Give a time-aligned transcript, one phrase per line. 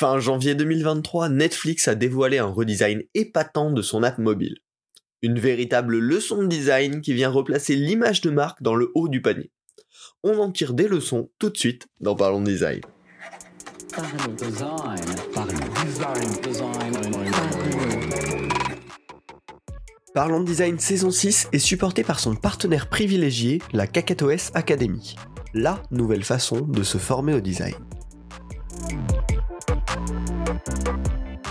[0.00, 4.56] Fin janvier 2023, Netflix a dévoilé un redesign épatant de son app mobile.
[5.20, 9.20] Une véritable leçon de design qui vient replacer l'image de marque dans le haut du
[9.20, 9.50] panier.
[10.22, 12.80] On en tire des leçons tout de suite dans Parlons Design.
[20.14, 25.14] Parlons Design saison 6 est supporté par son partenaire privilégié, la KakatoS Academy,
[25.52, 27.74] la nouvelle façon de se former au design.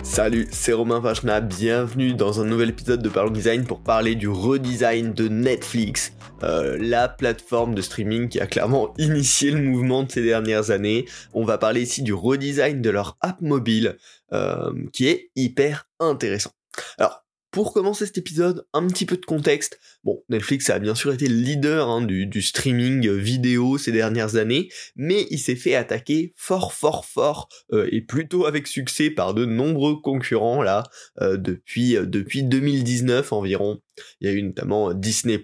[0.10, 4.28] Salut, c'est Romain Vachna, bienvenue dans un nouvel épisode de Parlons Design pour parler du
[4.28, 10.12] redesign de Netflix, euh, la plateforme de streaming qui a clairement initié le mouvement de
[10.12, 11.06] ces dernières années.
[11.34, 13.98] On va parler ici du redesign de leur app mobile,
[14.34, 16.52] euh, qui est hyper intéressant.
[16.98, 19.80] Alors, pour commencer cet épisode, un petit peu de contexte.
[20.04, 25.26] Bon, Netflix a bien sûr été leader hein, du, streaming vidéo ces dernières années, mais
[25.30, 30.00] il s'est fait attaquer fort fort fort euh, et plutôt avec succès par de nombreux
[30.02, 30.84] concurrents là
[31.22, 33.82] euh, depuis euh, depuis 2019 environ.
[34.22, 35.44] Il y a eu notamment Disney+,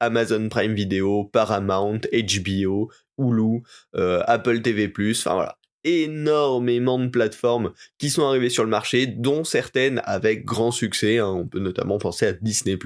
[0.00, 3.62] Amazon Prime Video, Paramount, HBO, Hulu,
[3.94, 10.02] Apple TV+, enfin voilà énormément de plateformes qui sont arrivées sur le marché, dont certaines
[10.04, 11.18] avec grand succès.
[11.18, 11.28] Hein.
[11.28, 12.76] On peut notamment penser à Disney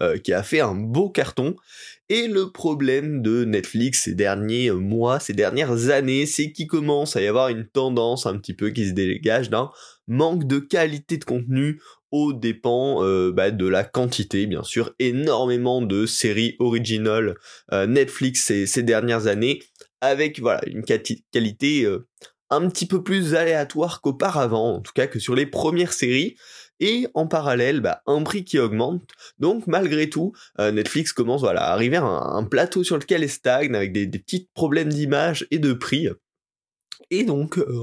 [0.00, 1.54] euh, qui a fait un beau carton.
[2.08, 7.22] Et le problème de Netflix ces derniers mois, ces dernières années, c'est qu'il commence à
[7.22, 9.70] y avoir une tendance un petit peu qui se dégage d'un
[10.08, 11.80] manque de qualité de contenu
[12.10, 17.36] aux dépens euh, bah, de la quantité, bien sûr, énormément de séries originales
[17.72, 19.60] euh, Netflix ces, ces, dernières années,
[20.00, 21.86] avec voilà une qualité
[22.50, 26.36] un petit peu plus aléatoire qu'auparavant, en tout cas que sur les premières séries,
[26.80, 29.02] et en parallèle, bah, un prix qui augmente.
[29.38, 33.30] Donc malgré tout, euh, Netflix commence voilà, à arriver à un, plateau sur lequel elle
[33.30, 36.08] stagne, avec des, petits problèmes d'image et de prix.
[37.10, 37.80] Et donc, euh,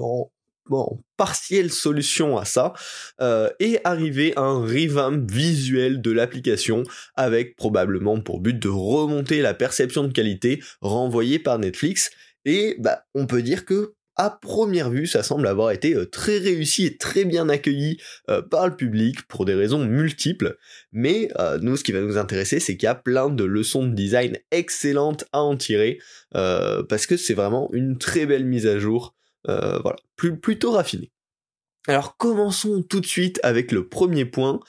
[1.17, 2.73] partielle solution à ça,
[3.21, 6.83] euh, est arrivé un revamp visuel de l'application,
[7.15, 12.11] avec probablement pour but de remonter la perception de qualité renvoyée par Netflix.
[12.45, 16.39] Et bah, on peut dire que à première vue, ça semble avoir été euh, très
[16.39, 17.97] réussi et très bien accueilli
[18.29, 20.57] euh, par le public pour des raisons multiples.
[20.91, 23.85] Mais euh, nous, ce qui va nous intéresser, c'est qu'il y a plein de leçons
[23.85, 25.99] de design excellentes à en tirer,
[26.31, 29.15] parce que c'est vraiment une très belle mise à jour,
[29.47, 31.11] voilà, plus, plutôt raffinée.
[31.87, 34.59] Alors commençons tout de suite avec le premier point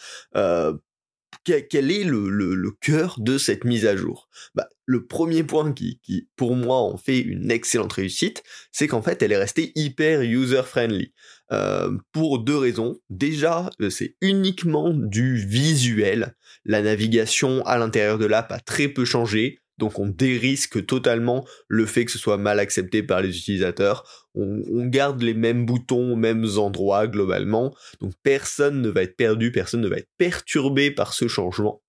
[1.45, 4.29] quel est le, cœur de cette mise à jour?
[4.55, 6.01] Bah, Le premier point qui,
[6.37, 11.13] pour moi, en fait une excellente réussite, c'est qu'en fait, elle est restée hyper user-friendly.
[11.51, 13.01] Euh, pour deux raisons.
[13.09, 16.37] Déjà, euh, c'est uniquement du visuel.
[16.67, 19.59] La navigation à l'intérieur de l'app a très peu changé.
[19.79, 24.29] Donc on dérisque totalement le fait que ce soit mal accepté par les utilisateurs.
[24.35, 27.75] On, garde les mêmes boutons mêmes endroits globalement.
[28.01, 31.83] Donc personne ne va être perdu, personne ne va être perturbé par ce changement.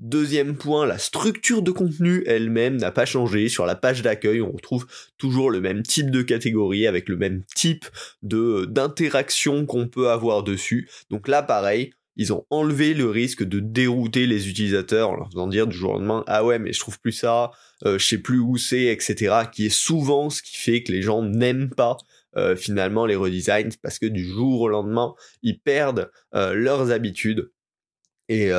[0.00, 3.48] Deuxième point, la structure de contenu elle-même n'a pas changé.
[3.48, 4.86] Sur la page d'accueil, on retrouve
[5.16, 7.84] toujours le même type de catégorie avec le même type
[8.22, 10.88] d'interaction qu'on peut avoir dessus.
[11.10, 15.46] Donc là, pareil, ils ont enlevé le risque de dérouter les utilisateurs en leur faisant
[15.46, 17.52] dire du jour au lendemain ah ouais mais je trouve plus ça,
[17.86, 19.36] euh, je sais plus où c'est, etc.
[19.50, 21.96] Qui est souvent ce qui fait que les gens n'aiment pas
[22.36, 27.50] euh, finalement les redesigns parce que du jour au lendemain ils perdent euh, leurs habitudes.
[28.30, 28.50] Et,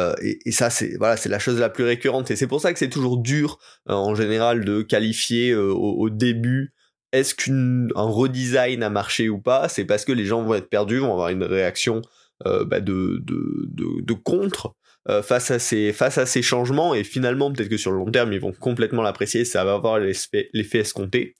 [0.45, 2.79] et, ça c'est voilà c'est la chose la plus récurrente et c'est pour ça que
[2.79, 6.73] c'est toujours dur en général de qualifier au, début
[7.11, 9.69] est-ce qu'un redesign a marché ou pas?
[9.69, 13.21] C'est parce que les gens vont être perdus, vont avoir une réaction euh, bah, de,
[13.23, 14.75] de, de, contre
[15.09, 16.93] euh, face à ces face à ces changements.
[16.93, 19.99] Et finalement peut-être que sur le long terme ils vont complètement l'apprécier ça va avoir
[19.99, 21.35] l'effet escompté.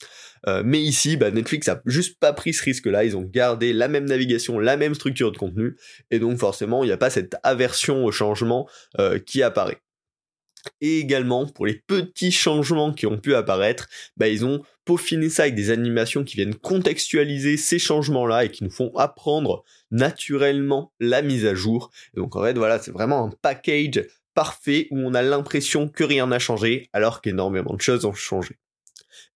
[0.47, 3.73] Euh, mais ici bah, Netflix a juste pas pris ce risque là ils ont gardé
[3.73, 5.75] la même navigation la même structure de contenu.
[6.11, 8.67] Et donc forcément il n'y a pas cette aversion au changement
[9.25, 9.79] qui apparaît
[10.81, 13.88] et également pour les petits changements qui ont pu apparaître,
[14.18, 18.64] bah, ils ont peaufiné ça avec des animations qui viennent contextualiser ces changements-là et qui
[18.64, 21.91] nous font apprendre naturellement la mise à jour.
[22.16, 26.28] donc en fait voilà, c'est vraiment un package parfait où on a l'impression que rien
[26.28, 28.55] n'a changé alors qu'énormément de choses ont changé.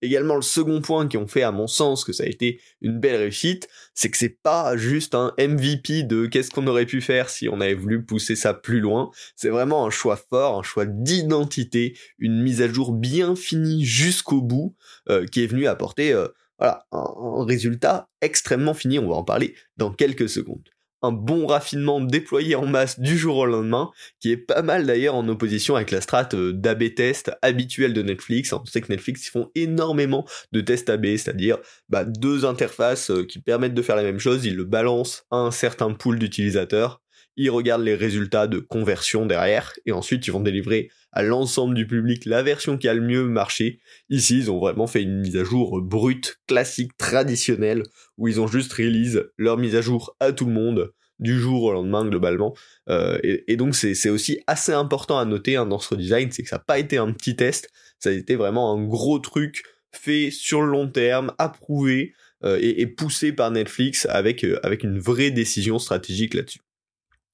[0.04, 3.00] Également, le second point qui ont fait, à mon sens, que ça a été une
[3.00, 7.30] belle réussite, c'est que c'est pas juste un MVP de qu'est-ce qu'on aurait pu faire
[7.30, 9.12] si on avait voulu pousser ça plus loin.
[9.38, 14.42] C'est vraiment un choix fort, un choix d'identité, une mise à jour bien finie jusqu'au
[14.42, 14.76] bout,
[15.08, 16.28] euh, qui est venu apporter, euh,
[16.60, 19.00] voilà, un, résultat extrêmement fini.
[19.00, 20.73] On va en parler dans quelques secondes.
[21.04, 25.16] Un bon raffinement déployé en masse du jour au lendemain, qui est pas mal d'ailleurs
[25.16, 28.54] en opposition avec la strate euh, d'AB test habituelle de Netflix.
[28.54, 31.58] On sait que Netflix ils font énormément de tests AB, c'est-à-dire
[31.90, 35.38] bah, deux interfaces euh, qui permettent de faire la même chose, ils le balancent à
[35.38, 37.02] un certain pool d'utilisateurs,
[37.36, 41.88] ils regardent les résultats de conversion derrière, et ensuite ils vont délivrer à l'ensemble du
[41.88, 43.80] public la version qui a le mieux marché.
[44.10, 47.84] Ici, ils ont vraiment fait une mise à jour brute, classique, traditionnelle,
[48.18, 51.64] où ils ont juste release leur mise à jour à tout le monde du jour
[51.64, 52.56] au lendemain globalement.
[52.90, 56.50] Euh, et, donc c'est aussi assez important à noter hein, dans ce redesign, c'est que
[56.50, 57.70] ça n'a pas été un petit test,
[58.00, 62.14] ça a été vraiment un gros truc fait sur le long terme, approuvé
[62.44, 66.60] euh, et, poussé par Netflix avec, euh, avec une vraie décision stratégique là-dessus.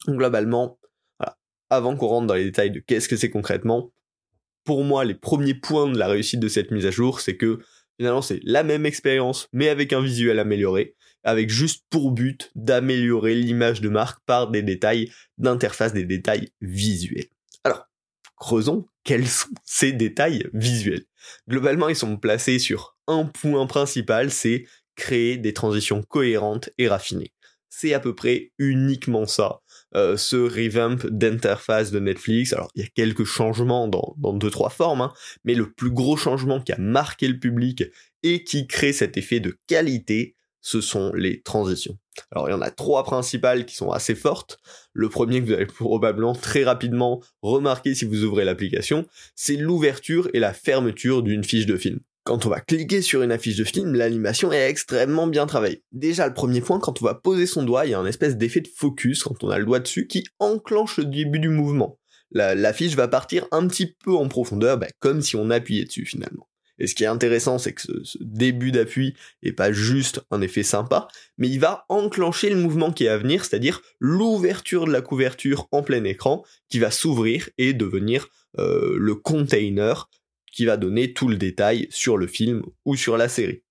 [0.07, 0.78] Globalement,
[1.69, 3.92] avant qu'on rentre dans les détails de qu'est-ce que c'est concrètement,
[4.63, 7.60] pour moi, les premiers points de la réussite de cette mise à jour, c'est que
[7.98, 13.36] finalement c'est la même expérience, mais avec un visuel amélioré, avec juste pour but d'améliorer
[13.36, 17.27] l'image de marque par des détails d'interface, des détails visuels.
[17.63, 17.88] Alors,
[18.38, 21.06] creusons, quels sont ces détails visuels?
[21.48, 27.33] Globalement, ils sont placés sur un point principal, c'est créer des transitions cohérentes et raffinées.
[27.69, 29.62] C'est à peu près uniquement ça.
[29.95, 32.53] Euh, ce revamp d'interface de Netflix.
[32.53, 35.13] Alors il y a quelques changements dans, deux trois formes, hein,
[35.44, 37.83] mais le plus gros changement qui a marqué le public
[38.21, 41.97] et qui crée cet effet de qualité, ce sont les transitions.
[42.31, 44.59] Alors il y en a trois principales qui sont assez fortes.
[44.94, 50.30] Le premier que vous allez probablement très rapidement remarquer si vous ouvrez l'application, c'est l'ouverture
[50.35, 52.00] et la fermeture d'une fiche de film.
[52.29, 55.81] Quand on va cliquer sur une affiche de film, l'animation est extrêmement bien travaillée.
[55.91, 58.37] Déjà, le premier point, quand on va poser son doigt, il y a un espèce
[58.37, 61.97] d'effet de focus quand on a le doigt dessus qui enclenche le début du mouvement.
[62.29, 66.47] L'affiche va partir un petit peu en profondeur, bah, comme si on appuyait dessus finalement.
[66.77, 70.61] Et ce qui est intéressant, c'est que ce, début d'appui est pas juste un effet
[70.61, 71.07] sympa,
[71.39, 75.67] mais il va enclencher le mouvement qui est à venir, c'est-à-dire l'ouverture de la couverture
[75.71, 78.27] en plein écran qui va s'ouvrir et devenir
[78.59, 80.09] euh, le container
[80.51, 83.63] qui va donner tout le détail sur le film ou sur la série.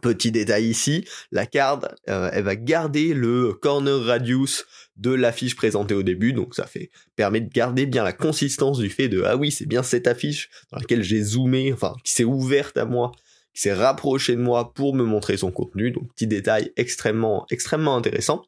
[0.00, 4.64] Petit détail ici, la carte, euh, elle va garder le corner radius
[4.96, 8.88] de l'affiche présentée au début, donc ça fait permet de garder bien la consistance du
[8.88, 12.24] fait de ah oui c'est bien cette affiche dans laquelle j'ai zoomé, enfin qui s'est
[12.24, 13.12] ouverte à moi,
[13.54, 17.96] qui s'est rapprochée de moi pour me montrer son contenu, donc petit détail extrêmement extrêmement
[17.96, 18.42] intéressant.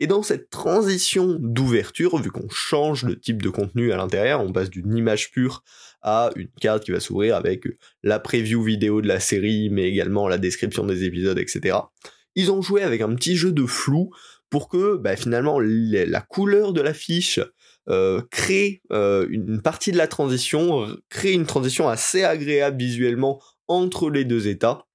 [0.00, 4.52] Et dans cette transition d'ouverture, vu qu'on change de type de contenu à l'intérieur, on
[4.52, 5.62] passe d'une image pure
[6.02, 7.64] à une carte qui va s'ouvrir avec
[8.02, 11.78] la preview vidéo de la série, mais également la description des épisodes, etc.
[12.34, 14.10] Ils ont joué avec un petit jeu de flou
[14.50, 17.40] pour que bah, finalement la couleur de l'affiche
[17.88, 24.10] euh, crée euh, une partie de la transition, crée une transition assez agréable visuellement entre
[24.10, 24.86] les deux états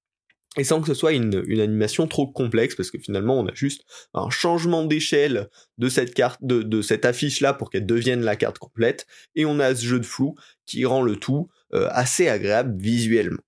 [0.56, 3.82] et sans que ce soit une, animation trop complexe parce que finalement on a juste
[4.14, 8.58] un changement d'échelle de cette carte de, cette affiche là pour qu'elle devienne la carte
[8.58, 9.06] complète
[9.36, 10.34] et on a ce jeu de flou
[10.66, 13.42] qui rend le tout euh, assez agréable visuellement.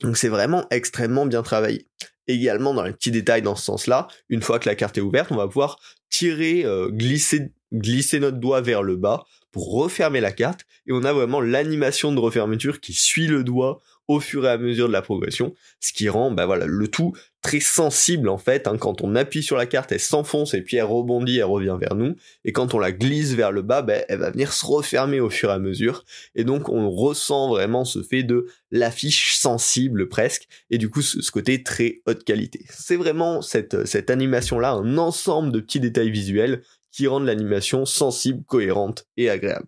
[0.00, 1.88] Donc c'est vraiment extrêmement bien travaillé.
[2.26, 5.02] Également dans les petits détails dans ce sens là une fois que la carte est
[5.02, 10.20] ouverte on va pouvoir tirer euh, glisser glisser notre doigt vers le bas pour refermer
[10.20, 14.44] la carte et on a vraiment l'animation de refermeture qui suit le doigt au fur
[14.44, 17.12] et à mesure de la progression, ce qui rend bah voilà, le tout
[17.42, 18.66] très sensible en fait.
[18.66, 18.76] Hein.
[18.78, 21.94] Quand on appuie sur la carte, elle s'enfonce et puis elle rebondit, elle revient vers
[21.94, 22.16] nous.
[22.44, 25.30] Et quand on la glisse vers le bas, bah, elle va venir se refermer au
[25.30, 26.04] fur et à mesure.
[26.34, 30.48] Et donc on ressent vraiment ce fait de l'affiche sensible presque.
[30.70, 32.64] Et du coup ce, côté très haute qualité.
[32.70, 38.44] C'est vraiment cette, cette animation-là, un ensemble de petits détails visuels qui rendent l'animation sensible,
[38.44, 39.66] cohérente et agréable.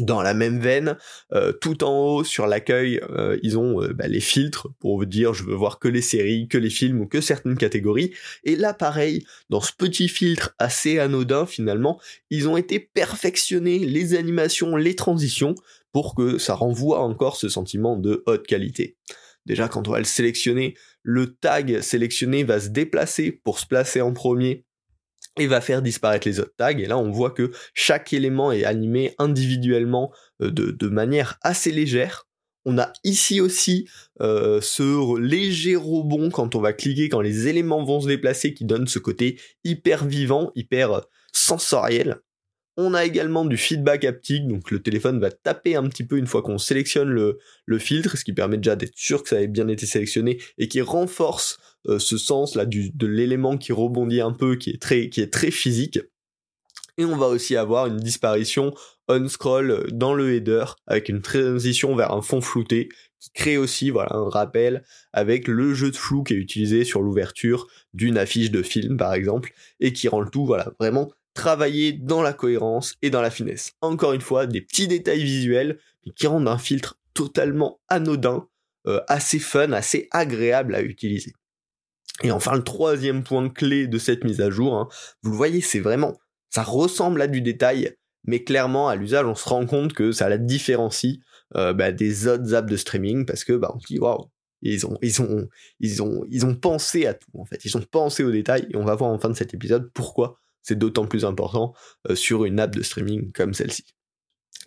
[0.00, 0.96] Dans la même veine,
[1.34, 5.04] euh, tout en haut sur l'accueil, euh, ils ont euh, bah, les filtres pour vous
[5.04, 8.14] dire je veux voir que les séries, que les films ou que certaines catégories.
[8.44, 14.14] Et là, pareil, dans ce petit filtre assez anodin finalement, ils ont été perfectionnés les
[14.14, 15.54] animations, les transitions
[15.92, 18.96] pour que ça renvoie encore ce sentiment de haute qualité.
[19.44, 24.00] Déjà, quand on va le sélectionner, le tag sélectionné va se déplacer pour se placer
[24.00, 24.64] en premier
[25.38, 26.76] et va faire disparaître les autres tags.
[26.76, 32.26] Et là, on voit que chaque élément est animé individuellement euh, de, manière assez légère.
[32.66, 33.88] On a ici aussi
[34.20, 38.64] euh, ce léger rebond quand on va cliquer, quand les éléments vont se déplacer, qui
[38.64, 41.00] donne ce côté hyper vivant, hyper euh,
[41.32, 42.20] sensoriel.
[42.76, 46.26] On a également du feedback haptique, donc le téléphone va taper un petit peu une
[46.26, 49.68] fois qu'on sélectionne le, filtre, ce qui permet déjà d'être sûr que ça ait bien
[49.68, 51.58] été sélectionné et qui renforce
[51.88, 55.32] euh, ce sens là de l'élément qui rebondit un peu, qui est très, qui est
[55.32, 55.98] très physique.
[56.96, 58.74] Et on va aussi avoir une disparition
[59.10, 63.90] on scroll dans le header avec une transition vers un fond flouté qui crée aussi
[63.90, 68.50] voilà un rappel avec le jeu de flou qui est utilisé sur l'ouverture d'une affiche
[68.50, 71.10] de film par exemple et qui rend le tout voilà vraiment
[71.40, 73.72] travaillé dans la cohérence et dans la finesse.
[73.80, 75.78] Encore une fois, des petits détails visuels
[76.14, 78.46] qui rendent un filtre totalement anodin,
[78.86, 81.32] euh, assez fun, assez agréable à utiliser.
[82.22, 84.88] Et enfin, le troisième point clé de cette mise à jour, hein,
[85.22, 86.18] vous le voyez, c'est vraiment,
[86.50, 90.28] ça ressemble à du détail, mais clairement à l'usage, on se rend compte que ça
[90.28, 91.20] la différencie
[91.56, 94.30] euh, bah, des autres apps de streaming parce que bah, on se dit waouh,
[94.60, 95.48] ils ont, ils ont,
[95.80, 98.76] ils ont, ils ont pensé à tout en fait, ils ont pensé aux détails et
[98.76, 101.74] on va voir en fin de cet épisode pourquoi c'est d'autant plus important
[102.08, 103.84] euh, sur une app de streaming comme celle-ci.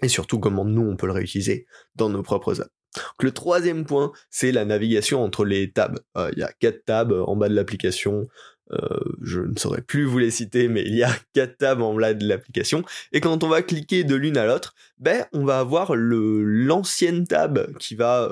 [0.01, 2.71] Et surtout comment nous on peut le réutiliser dans nos propres apps.
[3.19, 5.99] Le troisième point, c'est la navigation entre les tabs.
[6.17, 8.27] Euh, il y a quatre tabs en bas de l'application.
[8.71, 11.95] Euh, je ne saurais plus vous les citer, mais il y a quatre tabs en
[11.95, 12.83] bas de l'application.
[13.11, 17.75] Et quand on va cliquer de l'une à l'autre, ben on va avoir l'ancienne tab
[17.77, 18.29] qui va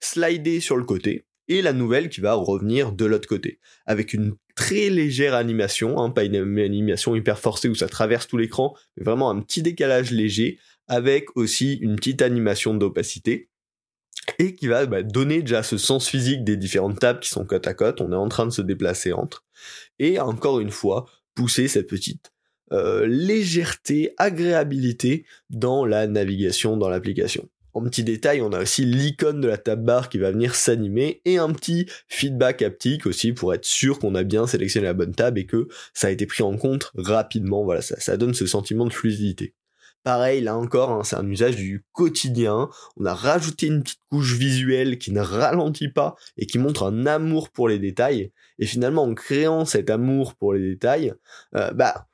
[0.00, 4.36] slider sur le côté et la nouvelle qui va revenir de l'autre côté, avec une
[4.54, 9.04] très légère animation, hein, pas une animation hyper forcée où ça traverse tout l'écran, mais
[9.04, 13.48] vraiment un petit décalage léger, avec aussi une petite animation d'opacité,
[14.38, 17.66] et qui va bah, donner déjà ce sens physique des différentes tables qui sont côte
[17.66, 19.44] à côte, on est en train de se déplacer entre,
[19.98, 22.32] et encore une fois, pousser cette petite
[22.72, 27.48] euh, légèreté, agréabilité dans la navigation dans l'application.
[27.74, 31.20] En petit détail, on a aussi l'icône de la tab bar qui va venir s'animer
[31.24, 35.14] et un petit feedback haptique aussi pour être sûr qu'on a bien sélectionné la bonne
[35.14, 37.64] table et que ça a été pris en compte rapidement.
[37.64, 39.54] Voilà, ça, ça donne ce sentiment de fluidité.
[40.04, 42.68] Pareil, là encore, hein, c'est un usage du quotidien.
[42.98, 47.06] On a rajouté une petite couche visuelle qui ne ralentit pas et qui montre un
[47.06, 48.30] amour pour les détails.
[48.58, 51.14] Et finalement, en créant cet amour pour les détails,
[51.56, 52.06] euh, bah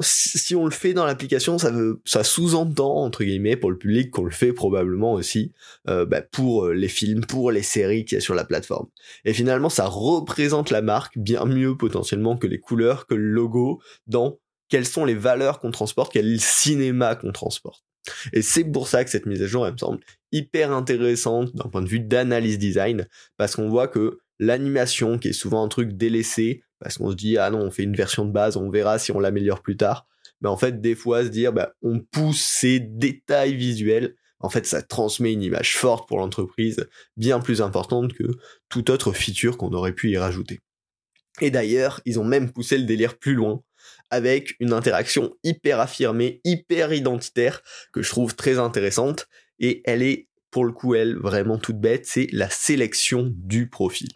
[0.00, 1.72] si on le fait dans l'application, ça
[2.04, 5.52] ça sous-entend entre guillemets pour le public qu'on le fait probablement aussi
[5.88, 8.88] euh, bah, pour euh, les films, pour les séries qu'il y a sur la plateforme.
[9.24, 13.80] Et finalement, ça représente la marque bien mieux potentiellement que les couleurs, que le logo,
[14.06, 17.84] dans quelles sont les valeurs qu'on transporte, quel est le cinéma qu'on transporte.
[18.32, 20.00] Et c'est pour ça que cette mise à jour, elle me semble
[20.32, 23.06] hyper intéressante d'un point de vue d'analyse design,
[23.36, 27.38] parce qu'on voit que l'animation, qui est souvent un truc délaissé, parce qu'on se dit
[27.38, 30.06] ah non on fait une version de base on verra si on l'améliore plus tard.
[30.40, 34.16] Mais en fait des fois se dire bah, on pousse ces détails visuels.
[34.40, 38.24] En fait ça transmet une image forte pour l'entreprise bien plus importante que
[38.68, 40.60] toute autre feature qu'on aurait pu y rajouter.
[41.40, 43.62] Et d'ailleurs ils ont même poussé le délire plus loin
[44.10, 47.62] avec une interaction hyper affirmée hyper identitaire
[47.92, 49.28] que je trouve très intéressante.
[49.60, 52.06] Et elle est pour le coup elle vraiment toute bête.
[52.06, 54.08] C'est la sélection du profil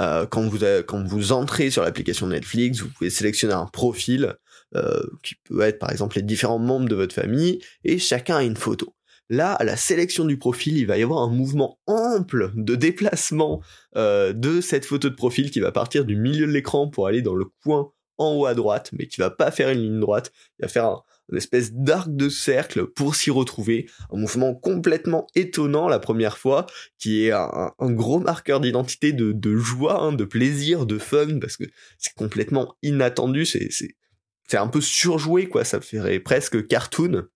[0.00, 4.36] euh, quand, vous, quand vous entrez sur l'application Netflix, vous pouvez sélectionner un profil
[4.76, 8.42] euh, qui peut être par exemple les différents membres de votre famille et chacun a
[8.42, 8.94] une photo.
[9.30, 13.60] Là, à la sélection du profil, il va y avoir un mouvement ample de déplacement
[13.96, 17.20] euh, de cette photo de profil qui va partir du milieu de l'écran pour aller
[17.20, 20.32] dans le coin en haut à droite, mais qui va pas faire une ligne droite,
[20.58, 25.26] il va faire un, une espèce d'arc de cercle pour s'y retrouver, un mouvement complètement
[25.34, 26.66] étonnant la première fois,
[26.98, 31.64] qui est un, gros marqueur d'identité, de, joie, hein, de plaisir, de fun, parce que
[31.98, 33.68] c'est complètement inattendu, c'est
[34.48, 37.28] c'est un peu surjoué quoi, ça ferait presque cartoon.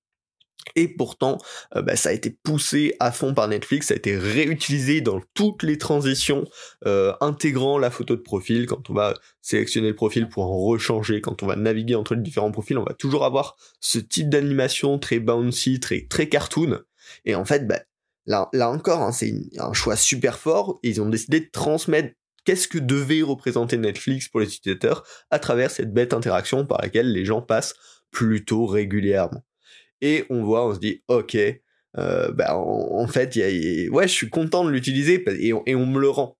[0.76, 1.38] Et pourtant,
[1.76, 5.20] euh, bah, ça a été poussé à fond par Netflix, ça a été réutilisé dans
[5.34, 6.44] toutes les transitions,
[6.86, 8.66] euh, intégrant la photo de profil.
[8.66, 12.22] Quand on va sélectionner le profil pour en rechanger, quand on va naviguer entre les
[12.22, 16.80] différents profils, on va toujours avoir ce type d'animation très bouncy, très très cartoon.
[17.24, 17.80] Et en fait, bah,
[18.26, 20.78] là, là encore, hein, c'est un choix super fort.
[20.82, 22.14] ils ont décidé de transmettre
[22.44, 27.12] qu'est-ce que devait représenter Netflix pour les utilisateurs à travers cette bête interaction par laquelle
[27.12, 27.74] les gens passent
[28.10, 29.44] plutôt régulièrement
[30.02, 31.36] et on voit, on se dit, ok,
[31.98, 35.86] euh, bah, en, fait, y a, ouais, je suis content de l'utiliser et, et, on
[35.86, 36.36] me le rend.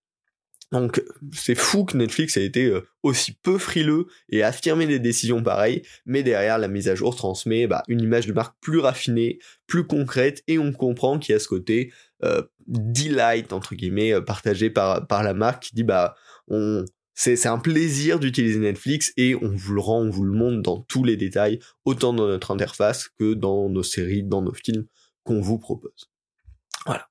[0.73, 1.02] Donc
[1.33, 5.83] c'est fou que Netflix ait été euh, aussi peu frileux et affirmé des décisions pareilles,
[6.07, 9.87] mais derrière la mise à jour transmet bah, une image de marque plus raffinée, plus
[9.87, 11.92] concrète, et on comprend qu'il y a ce côté
[12.25, 16.14] euh, delight entre guillemets euh, partagé par par la marque qui dit bah
[16.49, 20.62] on c'est un plaisir d'utiliser Netflix et on vous le rend, on vous le montre
[20.62, 24.87] dans tous les détails, autant dans notre interface que dans nos séries, dans nos films
[25.25, 26.11] qu'on vous propose.
[26.87, 27.09] Voilà.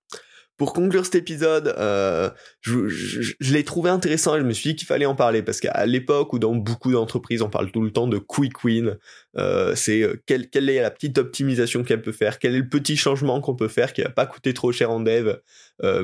[0.62, 2.30] Pour conclure cet épisode, euh,
[2.62, 5.88] je, l'ai trouvé intéressant et je me suis dit qu'il fallait en parler parce qu'à
[5.88, 8.96] l'époque où dans beaucoup d'entreprises on parle tout le temps de quick win,
[9.39, 12.96] euh, c'est euh, quelle, est la petite optimisation qu'elle peut faire, quel est le petit
[12.96, 15.38] changement qu'on peut faire qui va pas coûter trop cher en dev,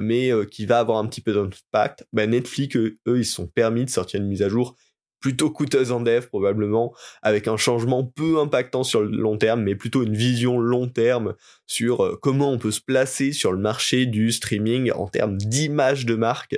[0.02, 2.08] mais qui va avoir un petit peu d'impact.
[2.12, 4.76] Ben Netflix, eux, ils sont permis de sortir une mise à jour
[5.19, 9.75] plutôt coûteuse en dev probablement, avec un changement peu impactant sur le long terme, mais
[9.75, 14.05] plutôt une vision long terme sur euh, comment on peut se placer sur le marché
[14.05, 16.55] du streaming en termes d'image de marque.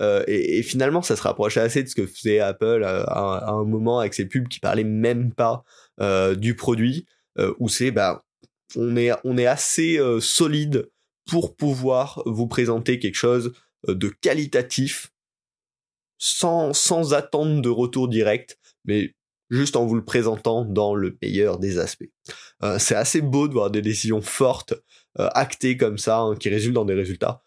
[0.00, 3.64] Euh, et, finalement, ça se rapprochait assez de ce que faisait Apple euh, à, un
[3.64, 5.64] moment avec ses pubs qui parlaient même pas
[6.36, 7.06] du produit,
[7.58, 8.22] où c'est bah
[8.76, 10.88] on est on est assez solide
[11.28, 13.52] pour pouvoir vous présenter quelque chose
[13.86, 15.10] de qualitatif
[16.18, 19.14] sans, sans attendre de retour direct, mais
[19.50, 22.10] juste en vous le présentant dans le meilleur des aspects.
[22.62, 24.74] Euh, c'est assez beau de voir des décisions fortes,
[25.18, 27.42] euh, actées comme ça, hein, qui résultent dans des résultats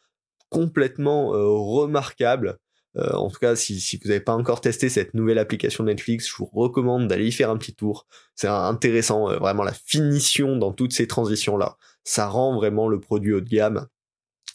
[0.50, 2.58] complètement euh, remarquables.
[2.96, 6.36] en tout cas, si, si vous n'avez pas encore testé cette nouvelle application Netflix, je
[6.36, 8.06] vous recommande d'aller y faire un petit tour.
[8.36, 11.78] C'est intéressant, vraiment la finition dans toutes ces transitions-là.
[12.04, 13.88] Ça rend vraiment le produit haut de gamme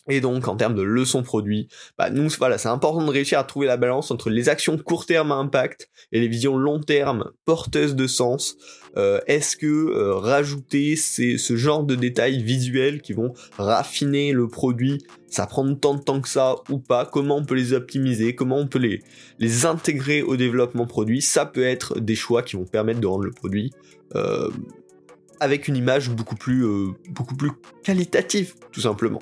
[0.09, 3.45] et donc, en termes de leçons produits, bah, nous, voilà, c'est important de réussir à
[3.45, 7.33] trouver la balance entre les actions court terme à impact et les visions long terme
[7.45, 8.57] porteuses de sens.
[8.97, 15.05] Euh, est-ce que euh, rajouter ce genre de détails visuels qui vont raffiner le produit,
[15.29, 17.05] ça prend tant de temps que ça ou pas?
[17.05, 18.35] Comment on peut les optimiser?
[18.35, 19.03] Comment on peut les,
[19.39, 21.21] les intégrer au développement produit?
[21.21, 23.73] Ça peut être des choix qui vont permettre de rendre le produit
[24.15, 24.51] euh,
[25.41, 26.65] avec une image beaucoup plus,
[27.11, 27.51] beaucoup plus
[27.83, 29.21] qualitative, tout simplement.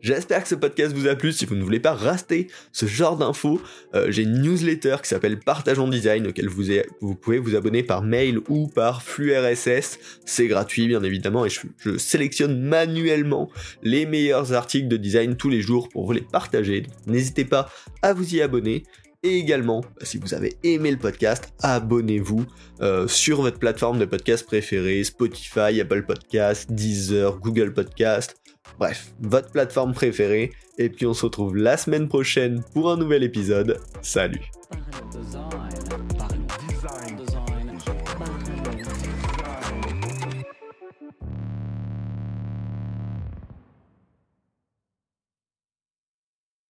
[0.00, 1.30] J'espère que ce podcast vous a plu.
[1.32, 3.60] Si vous ne voulez pas rater ce genre d'infos,
[3.94, 8.38] euh, j'ai une newsletter qui s'appelle Partageons Design, auquel vous, pouvez vous abonner par mail
[8.48, 9.98] ou par flux RSS.
[10.24, 13.50] C'est gratuit, bien évidemment, et je, sélectionne manuellement
[13.82, 16.84] les meilleurs articles de design tous les jours pour vous les partager.
[17.06, 18.84] N'hésitez pas à vous y abonner.
[19.22, 22.46] Et également, si vous avez aimé le podcast, abonnez-vous
[22.80, 28.40] euh, sur votre plateforme de podcast préférée, Spotify, Apple Podcast, Deezer, Google Podcast.
[28.78, 30.52] Bref, votre plateforme préférée.
[30.78, 33.80] Et puis on se retrouve la semaine prochaine pour un nouvel épisode.
[34.00, 34.50] Salut